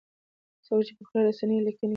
[0.65, 1.89] څوک په خواله رسنیو لیکنې کوي؟